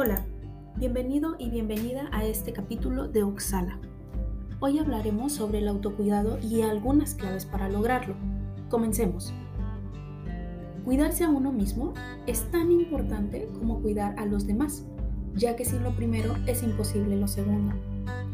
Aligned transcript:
Hola, 0.00 0.24
bienvenido 0.76 1.34
y 1.40 1.50
bienvenida 1.50 2.08
a 2.12 2.24
este 2.24 2.52
capítulo 2.52 3.08
de 3.08 3.24
Oxala. 3.24 3.80
Hoy 4.60 4.78
hablaremos 4.78 5.32
sobre 5.32 5.58
el 5.58 5.66
autocuidado 5.66 6.38
y 6.40 6.62
algunas 6.62 7.16
claves 7.16 7.46
para 7.46 7.68
lograrlo. 7.68 8.14
Comencemos. 8.68 9.34
Cuidarse 10.84 11.24
a 11.24 11.30
uno 11.30 11.50
mismo 11.50 11.94
es 12.28 12.48
tan 12.52 12.70
importante 12.70 13.48
como 13.58 13.82
cuidar 13.82 14.14
a 14.20 14.24
los 14.24 14.46
demás, 14.46 14.86
ya 15.34 15.56
que 15.56 15.64
sin 15.64 15.82
lo 15.82 15.90
primero 15.96 16.36
es 16.46 16.62
imposible 16.62 17.16
lo 17.16 17.26
segundo. 17.26 17.74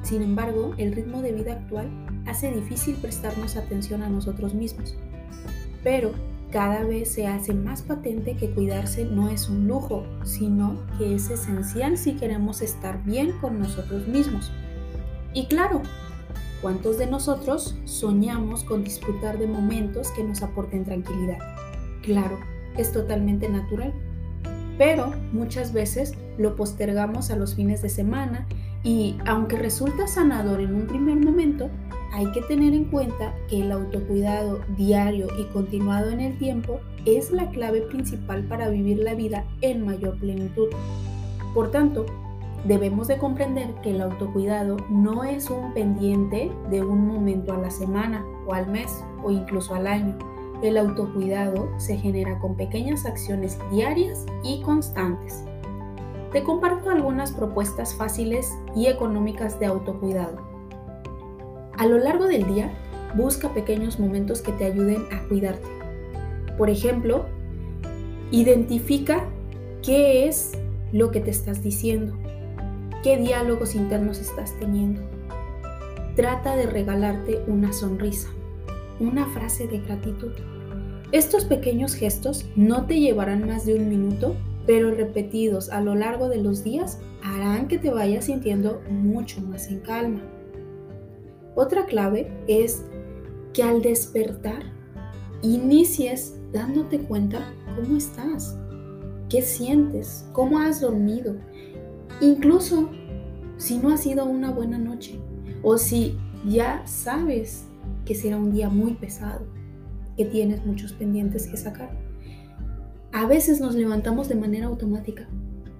Sin 0.02 0.20
embargo, 0.20 0.74
el 0.76 0.92
ritmo 0.92 1.22
de 1.22 1.32
vida 1.32 1.54
actual 1.54 1.88
hace 2.26 2.52
difícil 2.52 2.94
prestarnos 2.96 3.56
atención 3.56 4.02
a 4.02 4.10
nosotros 4.10 4.52
mismos. 4.52 4.94
Pero 5.82 6.12
cada 6.54 6.84
vez 6.84 7.10
se 7.10 7.26
hace 7.26 7.52
más 7.52 7.82
patente 7.82 8.36
que 8.36 8.48
cuidarse 8.48 9.04
no 9.04 9.28
es 9.28 9.48
un 9.48 9.66
lujo, 9.66 10.06
sino 10.22 10.78
que 10.96 11.16
es 11.16 11.28
esencial 11.28 11.98
si 11.98 12.12
queremos 12.12 12.62
estar 12.62 13.02
bien 13.02 13.32
con 13.40 13.58
nosotros 13.58 14.06
mismos. 14.06 14.52
Y 15.32 15.46
claro, 15.46 15.82
¿cuántos 16.62 16.96
de 16.96 17.08
nosotros 17.08 17.76
soñamos 17.86 18.62
con 18.62 18.84
disfrutar 18.84 19.36
de 19.36 19.48
momentos 19.48 20.12
que 20.12 20.22
nos 20.22 20.42
aporten 20.42 20.84
tranquilidad? 20.84 21.38
Claro, 22.02 22.38
es 22.76 22.92
totalmente 22.92 23.48
natural. 23.48 23.92
Pero 24.78 25.10
muchas 25.32 25.72
veces 25.72 26.12
lo 26.38 26.54
postergamos 26.54 27.32
a 27.32 27.36
los 27.36 27.56
fines 27.56 27.82
de 27.82 27.88
semana 27.88 28.46
y 28.84 29.18
aunque 29.26 29.56
resulta 29.56 30.06
sanador 30.06 30.60
en 30.60 30.72
un 30.72 30.86
primer 30.86 31.16
momento, 31.16 31.68
hay 32.14 32.26
que 32.26 32.42
tener 32.42 32.74
en 32.74 32.84
cuenta 32.84 33.34
que 33.48 33.60
el 33.60 33.72
autocuidado 33.72 34.60
diario 34.76 35.26
y 35.36 35.46
continuado 35.46 36.10
en 36.10 36.20
el 36.20 36.38
tiempo 36.38 36.78
es 37.06 37.32
la 37.32 37.50
clave 37.50 37.80
principal 37.80 38.44
para 38.44 38.68
vivir 38.68 38.98
la 38.98 39.14
vida 39.14 39.44
en 39.62 39.84
mayor 39.84 40.16
plenitud. 40.20 40.68
Por 41.52 41.72
tanto, 41.72 42.06
debemos 42.64 43.08
de 43.08 43.18
comprender 43.18 43.74
que 43.82 43.90
el 43.90 44.00
autocuidado 44.00 44.76
no 44.88 45.24
es 45.24 45.50
un 45.50 45.74
pendiente 45.74 46.52
de 46.70 46.84
un 46.84 47.04
momento 47.04 47.52
a 47.52 47.58
la 47.58 47.72
semana 47.72 48.24
o 48.46 48.54
al 48.54 48.68
mes 48.68 49.04
o 49.24 49.32
incluso 49.32 49.74
al 49.74 49.88
año. 49.88 50.16
El 50.62 50.76
autocuidado 50.76 51.68
se 51.78 51.96
genera 51.96 52.38
con 52.38 52.54
pequeñas 52.54 53.06
acciones 53.06 53.58
diarias 53.72 54.24
y 54.44 54.62
constantes. 54.62 55.42
Te 56.30 56.44
comparto 56.44 56.90
algunas 56.90 57.32
propuestas 57.32 57.92
fáciles 57.96 58.56
y 58.76 58.86
económicas 58.86 59.58
de 59.58 59.66
autocuidado. 59.66 60.53
A 61.76 61.86
lo 61.86 61.98
largo 61.98 62.26
del 62.26 62.46
día, 62.46 62.70
busca 63.16 63.52
pequeños 63.52 63.98
momentos 63.98 64.42
que 64.42 64.52
te 64.52 64.64
ayuden 64.64 65.04
a 65.12 65.22
cuidarte. 65.28 65.68
Por 66.56 66.70
ejemplo, 66.70 67.26
identifica 68.30 69.24
qué 69.82 70.28
es 70.28 70.52
lo 70.92 71.10
que 71.10 71.20
te 71.20 71.30
estás 71.30 71.62
diciendo, 71.62 72.16
qué 73.02 73.16
diálogos 73.16 73.74
internos 73.74 74.20
estás 74.20 74.56
teniendo. 74.58 75.02
Trata 76.14 76.54
de 76.54 76.66
regalarte 76.66 77.42
una 77.48 77.72
sonrisa, 77.72 78.28
una 79.00 79.26
frase 79.26 79.66
de 79.66 79.80
gratitud. 79.80 80.32
Estos 81.10 81.44
pequeños 81.44 81.94
gestos 81.94 82.46
no 82.54 82.86
te 82.86 83.00
llevarán 83.00 83.46
más 83.46 83.66
de 83.66 83.74
un 83.74 83.88
minuto, 83.88 84.36
pero 84.66 84.92
repetidos 84.92 85.70
a 85.70 85.80
lo 85.80 85.96
largo 85.96 86.28
de 86.28 86.40
los 86.40 86.62
días 86.62 87.00
harán 87.22 87.66
que 87.66 87.78
te 87.78 87.90
vayas 87.90 88.26
sintiendo 88.26 88.80
mucho 88.88 89.40
más 89.40 89.68
en 89.68 89.80
calma. 89.80 90.20
Otra 91.54 91.86
clave 91.86 92.32
es 92.48 92.84
que 93.52 93.62
al 93.62 93.80
despertar 93.80 94.62
inicies 95.42 96.34
dándote 96.52 96.98
cuenta 97.00 97.52
cómo 97.76 97.96
estás, 97.96 98.56
qué 99.28 99.42
sientes, 99.42 100.26
cómo 100.32 100.58
has 100.58 100.80
dormido, 100.80 101.36
incluso 102.20 102.90
si 103.56 103.78
no 103.78 103.90
ha 103.90 103.96
sido 103.96 104.24
una 104.24 104.50
buena 104.50 104.78
noche 104.78 105.20
o 105.62 105.78
si 105.78 106.18
ya 106.44 106.84
sabes 106.86 107.66
que 108.04 108.14
será 108.14 108.36
un 108.36 108.52
día 108.52 108.68
muy 108.68 108.94
pesado, 108.94 109.46
que 110.16 110.24
tienes 110.24 110.64
muchos 110.66 110.92
pendientes 110.92 111.46
que 111.46 111.56
sacar. 111.56 111.90
A 113.12 113.26
veces 113.26 113.60
nos 113.60 113.76
levantamos 113.76 114.28
de 114.28 114.34
manera 114.34 114.66
automática, 114.66 115.28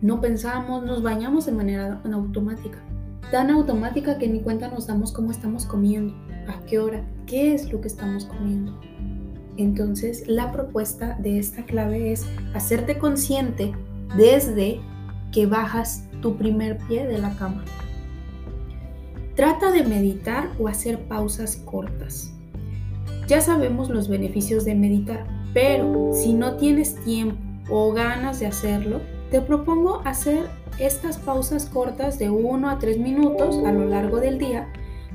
no 0.01 0.21
pensamos, 0.21 0.85
nos 0.85 1.03
bañamos 1.03 1.47
de 1.47 1.53
manera 1.53 2.01
automática 2.05 2.81
tan 3.35 3.51
automática 3.51 4.17
que 4.17 4.29
ni 4.29 4.39
cuenta 4.39 4.69
nos 4.69 4.87
damos 4.87 5.11
cómo 5.11 5.33
estamos 5.33 5.67
comiendo, 5.67 6.15
a 6.47 6.65
qué 6.67 6.79
hora, 6.79 7.05
qué 7.27 7.53
es 7.53 7.73
lo 7.73 7.81
que 7.81 7.89
estamos 7.89 8.27
comiendo. 8.27 8.79
Entonces, 9.57 10.29
la 10.29 10.53
propuesta 10.53 11.19
de 11.19 11.41
esta 11.41 11.65
clave 11.65 12.13
es 12.13 12.25
hacerte 12.55 12.97
consciente 12.97 13.73
desde 14.17 14.81
que 15.33 15.47
bajas 15.47 16.09
tu 16.23 16.37
primer 16.37 16.79
pie 16.87 17.09
de 17.09 17.19
la 17.19 17.35
cama. 17.35 17.65
Trata 19.35 19.73
de 19.73 19.83
meditar 19.83 20.53
o 20.61 20.69
hacer 20.69 21.09
pausas 21.09 21.57
cortas. 21.57 22.33
Ya 23.27 23.41
sabemos 23.41 23.91
los 23.91 24.07
beneficios 24.07 24.65
de 24.65 24.77
meditar, 24.77 25.27
pero 25.53 26.13
si 26.13 26.35
no 26.35 26.55
tienes 26.55 26.95
tiempo 27.03 27.37
o 27.69 27.93
ganas 27.93 28.39
de 28.39 28.47
hacerlo, 28.47 29.01
te 29.33 29.41
propongo 29.41 30.03
hacer 30.05 30.45
estas 30.79 31.19
pausas 31.19 31.67
cortas 31.67 32.19
de 32.19 32.31
1 32.31 32.69
a 32.69 32.79
3 32.79 32.99
minutos 32.99 33.65
a 33.65 33.73
lo 33.73 33.87
largo 33.87 34.19
del 34.19 34.39
día 34.39 34.69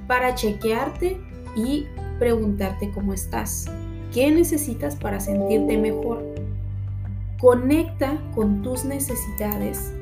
para 0.08 0.36
chequearte 0.36 1.20
y 1.56 1.88
preguntarte 2.18 2.92
cómo 2.92 3.14
estás. 3.14 3.66
¿Qué 4.14 4.32
necesitas 4.32 4.96
para 4.96 5.20
sentirte 5.20 5.78
mejor? 5.78 6.24
Conecta 7.40 8.18
con 8.36 8.62
tus 8.62 8.86
necesidades 8.86 9.94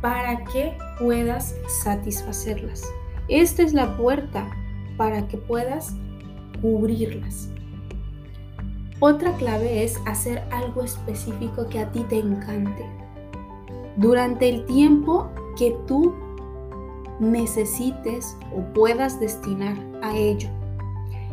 para 0.00 0.44
que 0.44 0.76
puedas 0.98 1.54
satisfacerlas. 1.82 2.82
Esta 3.28 3.62
es 3.62 3.72
la 3.72 3.96
puerta 3.96 4.48
para 4.96 5.26
que 5.28 5.38
puedas 5.38 5.94
cubrirlas. 6.60 7.48
Otra 9.00 9.34
clave 9.36 9.82
es 9.82 9.98
hacer 10.06 10.42
algo 10.50 10.82
específico 10.82 11.68
que 11.68 11.80
a 11.80 11.90
ti 11.90 12.04
te 12.08 12.18
encante 12.18 13.01
durante 13.96 14.48
el 14.48 14.64
tiempo 14.66 15.28
que 15.56 15.76
tú 15.86 16.14
necesites 17.20 18.36
o 18.56 18.62
puedas 18.72 19.20
destinar 19.20 19.76
a 20.02 20.16
ello. 20.16 20.48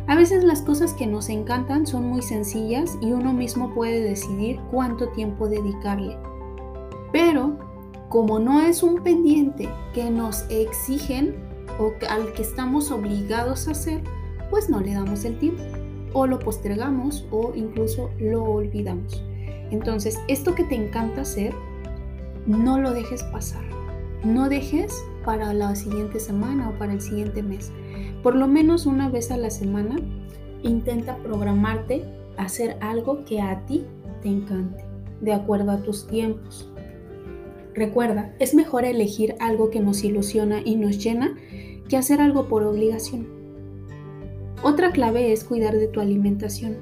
A 0.06 0.16
veces 0.16 0.42
las 0.42 0.62
cosas 0.62 0.92
que 0.92 1.06
nos 1.06 1.28
encantan 1.28 1.86
son 1.86 2.08
muy 2.08 2.22
sencillas 2.22 2.98
y 3.00 3.12
uno 3.12 3.32
mismo 3.32 3.72
puede 3.74 4.00
decidir 4.00 4.60
cuánto 4.70 5.08
tiempo 5.10 5.48
dedicarle. 5.48 6.16
Pero 7.12 7.58
como 8.08 8.38
no 8.40 8.60
es 8.60 8.82
un 8.82 9.02
pendiente 9.02 9.68
que 9.94 10.10
nos 10.10 10.44
exigen 10.50 11.36
o 11.78 11.92
al 12.08 12.32
que 12.32 12.42
estamos 12.42 12.90
obligados 12.90 13.68
a 13.68 13.70
hacer, 13.70 14.02
pues 14.50 14.68
no 14.68 14.80
le 14.80 14.94
damos 14.94 15.24
el 15.24 15.38
tiempo 15.38 15.62
o 16.12 16.26
lo 16.26 16.38
postergamos 16.40 17.24
o 17.30 17.52
incluso 17.54 18.10
lo 18.18 18.42
olvidamos. 18.42 19.22
Entonces, 19.70 20.18
esto 20.26 20.54
que 20.56 20.64
te 20.64 20.74
encanta 20.74 21.20
hacer, 21.20 21.54
no 22.50 22.80
lo 22.80 22.92
dejes 22.92 23.22
pasar. 23.24 23.62
No 24.24 24.48
dejes 24.48 24.92
para 25.24 25.54
la 25.54 25.74
siguiente 25.76 26.18
semana 26.18 26.68
o 26.68 26.78
para 26.78 26.92
el 26.92 27.00
siguiente 27.00 27.42
mes. 27.42 27.72
Por 28.22 28.34
lo 28.34 28.48
menos 28.48 28.86
una 28.86 29.08
vez 29.08 29.30
a 29.30 29.36
la 29.36 29.50
semana, 29.50 29.96
intenta 30.62 31.16
programarte 31.18 32.04
a 32.36 32.42
hacer 32.44 32.76
algo 32.80 33.24
que 33.24 33.40
a 33.40 33.64
ti 33.66 33.86
te 34.20 34.28
encante, 34.28 34.84
de 35.20 35.32
acuerdo 35.32 35.70
a 35.70 35.82
tus 35.82 36.06
tiempos. 36.06 36.70
Recuerda, 37.74 38.34
es 38.40 38.52
mejor 38.54 38.84
elegir 38.84 39.36
algo 39.38 39.70
que 39.70 39.80
nos 39.80 40.02
ilusiona 40.02 40.60
y 40.64 40.74
nos 40.74 41.02
llena 41.02 41.36
que 41.88 41.96
hacer 41.96 42.20
algo 42.20 42.48
por 42.48 42.64
obligación. 42.64 43.28
Otra 44.62 44.90
clave 44.90 45.32
es 45.32 45.44
cuidar 45.44 45.76
de 45.76 45.86
tu 45.86 46.00
alimentación. 46.00 46.78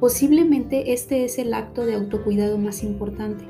Posiblemente 0.00 0.92
este 0.92 1.24
es 1.24 1.38
el 1.38 1.54
acto 1.54 1.86
de 1.86 1.94
autocuidado 1.94 2.58
más 2.58 2.82
importante. 2.82 3.44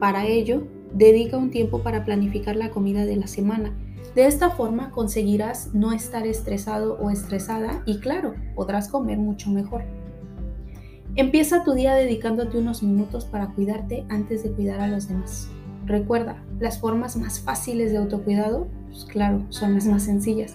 Para 0.00 0.26
ello, 0.26 0.66
Dedica 0.94 1.36
un 1.36 1.50
tiempo 1.50 1.82
para 1.82 2.04
planificar 2.04 2.54
la 2.54 2.70
comida 2.70 3.04
de 3.04 3.16
la 3.16 3.26
semana. 3.26 3.72
De 4.14 4.26
esta 4.26 4.50
forma 4.50 4.92
conseguirás 4.92 5.74
no 5.74 5.90
estar 5.90 6.24
estresado 6.24 6.96
o 7.00 7.10
estresada 7.10 7.82
y 7.84 7.98
claro, 7.98 8.36
podrás 8.54 8.86
comer 8.86 9.18
mucho 9.18 9.50
mejor. 9.50 9.82
Empieza 11.16 11.64
tu 11.64 11.72
día 11.72 11.94
dedicándote 11.94 12.58
unos 12.58 12.84
minutos 12.84 13.24
para 13.24 13.48
cuidarte 13.48 14.04
antes 14.08 14.44
de 14.44 14.52
cuidar 14.52 14.80
a 14.80 14.86
los 14.86 15.08
demás. 15.08 15.48
Recuerda, 15.84 16.40
las 16.60 16.78
formas 16.78 17.16
más 17.16 17.40
fáciles 17.40 17.90
de 17.90 17.98
autocuidado, 17.98 18.68
pues 18.86 19.04
claro, 19.04 19.44
son 19.48 19.74
las 19.74 19.86
más 19.86 20.04
sencillas. 20.04 20.54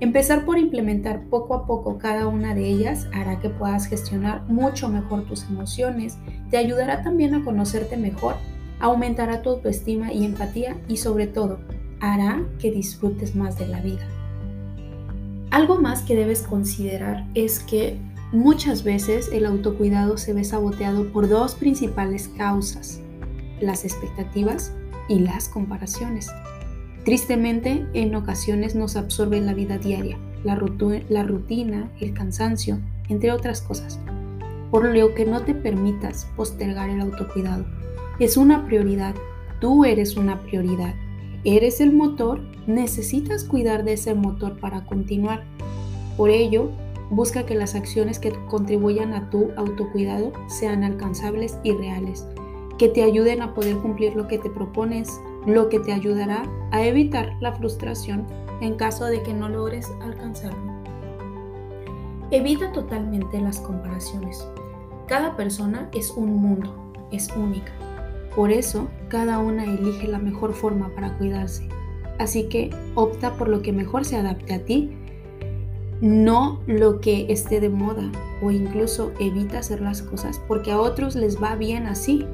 Empezar 0.00 0.44
por 0.44 0.58
implementar 0.58 1.22
poco 1.30 1.54
a 1.54 1.66
poco 1.66 1.96
cada 1.96 2.26
una 2.26 2.54
de 2.54 2.68
ellas 2.68 3.08
hará 3.14 3.40
que 3.40 3.48
puedas 3.48 3.86
gestionar 3.86 4.44
mucho 4.48 4.90
mejor 4.90 5.24
tus 5.24 5.44
emociones, 5.44 6.18
te 6.50 6.58
ayudará 6.58 7.02
también 7.02 7.34
a 7.34 7.42
conocerte 7.42 7.96
mejor 7.96 8.36
aumentará 8.80 9.42
tu 9.42 9.50
autoestima 9.50 10.12
y 10.12 10.24
empatía 10.24 10.76
y 10.88 10.98
sobre 10.98 11.26
todo 11.26 11.58
hará 12.00 12.42
que 12.58 12.70
disfrutes 12.70 13.34
más 13.34 13.58
de 13.58 13.66
la 13.66 13.80
vida. 13.80 14.06
Algo 15.50 15.80
más 15.80 16.02
que 16.02 16.14
debes 16.14 16.42
considerar 16.42 17.26
es 17.34 17.58
que 17.60 17.98
muchas 18.32 18.84
veces 18.84 19.30
el 19.32 19.46
autocuidado 19.46 20.18
se 20.18 20.34
ve 20.34 20.44
saboteado 20.44 21.10
por 21.12 21.28
dos 21.28 21.54
principales 21.54 22.28
causas, 22.36 23.00
las 23.60 23.84
expectativas 23.84 24.72
y 25.08 25.20
las 25.20 25.48
comparaciones. 25.48 26.28
Tristemente, 27.04 27.86
en 27.94 28.14
ocasiones 28.14 28.74
nos 28.74 28.96
absorbe 28.96 29.40
la 29.40 29.54
vida 29.54 29.78
diaria, 29.78 30.18
la, 30.44 30.54
rutina, 30.54 31.90
el 32.00 32.12
cansancio, 32.12 32.78
entre 33.08 33.32
otras 33.32 33.62
cosas, 33.62 33.98
por 34.70 34.94
lo 34.94 35.14
que 35.14 35.24
no 35.24 35.40
te 35.40 35.54
permitas 35.54 36.26
postergar 36.36 36.90
el 36.90 37.00
autocuidado. 37.00 37.64
Es 38.18 38.36
una 38.36 38.66
prioridad, 38.66 39.14
tú 39.60 39.84
eres 39.84 40.16
una 40.16 40.40
prioridad, 40.40 40.92
eres 41.44 41.80
el 41.80 41.92
motor, 41.92 42.40
necesitas 42.66 43.44
cuidar 43.44 43.84
de 43.84 43.92
ese 43.92 44.12
motor 44.12 44.58
para 44.58 44.84
continuar. 44.86 45.44
Por 46.16 46.30
ello, 46.30 46.72
busca 47.10 47.46
que 47.46 47.54
las 47.54 47.76
acciones 47.76 48.18
que 48.18 48.32
contribuyan 48.48 49.14
a 49.14 49.30
tu 49.30 49.52
autocuidado 49.56 50.32
sean 50.48 50.82
alcanzables 50.82 51.60
y 51.62 51.70
reales, 51.70 52.26
que 52.76 52.88
te 52.88 53.04
ayuden 53.04 53.40
a 53.40 53.54
poder 53.54 53.76
cumplir 53.76 54.16
lo 54.16 54.26
que 54.26 54.38
te 54.38 54.50
propones, 54.50 55.20
lo 55.46 55.68
que 55.68 55.78
te 55.78 55.92
ayudará 55.92 56.42
a 56.72 56.84
evitar 56.84 57.36
la 57.40 57.52
frustración 57.52 58.26
en 58.60 58.74
caso 58.74 59.04
de 59.04 59.22
que 59.22 59.32
no 59.32 59.48
logres 59.48 59.88
alcanzarlo. 60.02 60.58
Evita 62.32 62.72
totalmente 62.72 63.40
las 63.40 63.60
comparaciones. 63.60 64.44
Cada 65.06 65.36
persona 65.36 65.88
es 65.94 66.10
un 66.10 66.34
mundo, 66.34 66.92
es 67.12 67.28
única. 67.36 67.72
Por 68.38 68.52
eso, 68.52 68.86
cada 69.08 69.40
una 69.40 69.64
elige 69.64 70.06
la 70.06 70.20
mejor 70.20 70.54
forma 70.54 70.94
para 70.94 71.18
cuidarse. 71.18 71.68
Así 72.20 72.44
que 72.44 72.70
opta 72.94 73.36
por 73.36 73.48
lo 73.48 73.62
que 73.62 73.72
mejor 73.72 74.04
se 74.04 74.14
adapte 74.14 74.54
a 74.54 74.64
ti, 74.64 74.92
no 76.00 76.60
lo 76.68 77.00
que 77.00 77.26
esté 77.32 77.58
de 77.58 77.68
moda 77.68 78.12
o 78.40 78.52
incluso 78.52 79.10
evita 79.18 79.58
hacer 79.58 79.80
las 79.80 80.02
cosas 80.02 80.40
porque 80.46 80.70
a 80.70 80.80
otros 80.80 81.16
les 81.16 81.42
va 81.42 81.56
bien 81.56 81.88
así. 81.88 82.26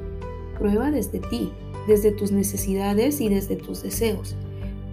Prueba 0.59 0.91
desde 0.91 1.17
ti, 1.17 1.51
desde 1.87 2.11
tus 2.11 2.31
necesidades 2.31 3.19
y 3.19 3.27
desde 3.27 3.55
tus 3.55 3.81
deseos. 3.81 4.35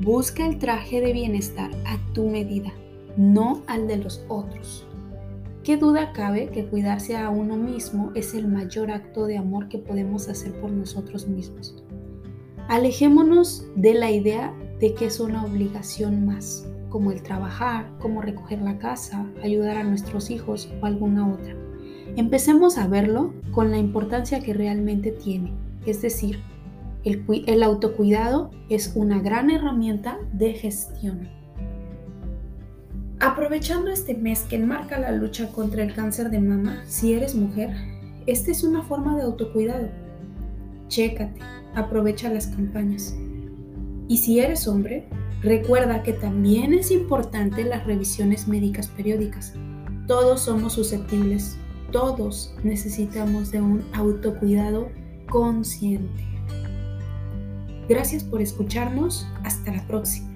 Busca 0.00 0.47
el 0.47 0.58
traje 0.58 1.03
de 1.03 1.12
bienestar 1.12 1.70
a 1.85 1.99
tu 2.15 2.31
medida, 2.31 2.73
no 3.19 3.61
al 3.67 3.87
de 3.87 3.99
los 3.99 4.25
otros. 4.29 4.87
¿Qué 5.64 5.76
duda 5.76 6.12
cabe 6.12 6.49
que 6.49 6.67
cuidarse 6.67 7.17
a 7.17 7.31
uno 7.31 7.56
mismo 7.56 8.11
es 8.17 8.35
el 8.35 8.49
mayor 8.49 8.91
acto 8.91 9.26
de 9.26 9.38
amor 9.38 9.69
que 9.69 9.79
podemos 9.79 10.29
hacer 10.29 10.53
por 10.61 10.73
nosotros 10.73 11.29
mismos? 11.29 11.85
Alejémonos 12.67 13.64
de 13.76 13.94
la 13.94 14.11
idea 14.11 14.53
de 14.81 14.93
que 14.94 15.06
es 15.06 15.20
una 15.20 15.44
obligación 15.44 16.26
más, 16.26 16.67
como 16.88 17.12
el 17.12 17.23
trabajar, 17.23 17.88
como 18.00 18.23
recoger 18.23 18.61
la 18.61 18.79
casa, 18.79 19.25
ayudar 19.41 19.76
a 19.76 19.85
nuestros 19.85 20.31
hijos 20.31 20.69
o 20.81 20.87
alguna 20.87 21.32
otra. 21.32 21.55
Empecemos 22.17 22.76
a 22.76 22.88
verlo 22.88 23.32
con 23.53 23.70
la 23.70 23.79
importancia 23.79 24.41
que 24.41 24.55
realmente 24.55 25.12
tiene, 25.12 25.53
es 25.87 26.03
decir, 26.03 26.41
el, 27.05 27.62
autocuidado 27.62 28.50
es 28.69 28.93
una 28.97 29.20
gran 29.20 29.50
herramienta 29.50 30.19
de 30.32 30.55
gestión. 30.55 31.29
Aprovechando 33.23 33.93
este 33.93 34.15
mes 34.15 34.41
que 34.41 34.57
enmarca 34.57 34.99
la 34.99 35.13
lucha 35.13 35.53
contra 35.53 35.85
el 35.85 35.95
cáncer 35.95 36.29
de 36.29 36.41
mama, 36.41 36.83
si 36.89 37.13
eres 37.13 37.37
mujer, 37.37 37.71
esta 38.27 38.51
es 38.51 38.65
una 38.65 38.83
forma 38.83 39.17
de 39.17 39.23
autocuidado. 39.23 39.91
Chécate, 40.89 41.41
aprovecha 41.77 42.29
las 42.31 42.49
campañas. 42.49 43.15
Y 44.09 44.17
si 44.17 44.41
eres 44.41 44.67
hombre, 44.67 45.07
recuerda 45.41 46.03
que 46.03 46.15
también 46.15 46.75
es 46.75 46.91
importante 46.91 47.63
las 47.63 47.87
revisiones 47.87 48.49
médicas 48.49 48.89
periódicas. 48.89 49.55
Todos 50.09 50.41
somos 50.41 50.73
susceptibles, 50.73 51.57
todos 51.93 52.53
necesitamos 52.65 53.53
de 53.53 53.61
un 53.61 53.85
autocuidado 53.93 54.89
consciente. 55.31 56.27
Gracias 57.89 58.25
por 58.25 58.43
escucharnos. 58.43 59.29
Hasta 59.45 59.73
la 59.73 59.87
próxima. 59.87 60.31